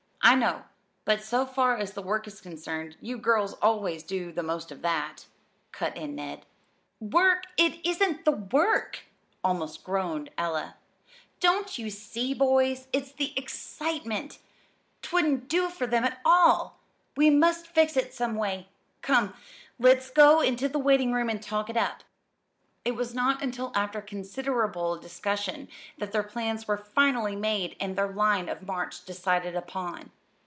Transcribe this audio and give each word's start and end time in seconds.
"I 0.23 0.35
know; 0.35 0.65
but 1.03 1.23
so 1.23 1.47
far 1.47 1.75
as 1.77 1.91
the 1.93 2.01
work 2.01 2.27
is 2.27 2.41
concerned, 2.41 2.95
you 3.01 3.17
girls 3.17 3.53
always 3.53 4.03
do 4.03 4.31
the 4.31 4.43
most 4.43 4.71
of 4.71 4.83
that," 4.83 5.25
cut 5.71 5.97
in 5.97 6.13
Ned. 6.13 6.45
"Work! 6.99 7.45
It 7.57 7.83
isn't 7.83 8.23
the 8.23 8.31
work," 8.31 8.99
almost 9.43 9.83
groaned 9.83 10.29
Ella. 10.37 10.75
"Don't 11.39 11.79
you 11.79 11.89
see, 11.89 12.35
boys? 12.35 12.87
It's 12.93 13.11
the 13.13 13.33
excitement 13.35 14.37
'twouldn't 15.01 15.49
do 15.49 15.69
for 15.69 15.87
them 15.87 16.03
at 16.03 16.19
all. 16.23 16.77
We 17.17 17.31
must 17.31 17.65
fix 17.65 17.97
it 17.97 18.13
some 18.13 18.35
way. 18.35 18.69
Come, 19.01 19.33
let's 19.79 20.11
go 20.11 20.41
into 20.41 20.69
the 20.69 20.77
waiting 20.79 21.11
room 21.11 21.29
and 21.29 21.41
talk 21.41 21.67
it 21.67 21.75
up." 21.75 22.03
It 22.83 22.95
was 22.95 23.13
not 23.13 23.43
until 23.43 23.71
after 23.75 24.01
considerable 24.01 24.97
discussion 24.97 25.67
that 25.99 26.11
their 26.11 26.23
plans 26.23 26.67
were 26.67 26.77
finally 26.77 27.35
made 27.35 27.75
and 27.79 27.95
their 27.95 28.07
line 28.11 28.49
of 28.49 28.65
march 28.65 29.05
decided 29.05 29.55
upon. 29.55 30.09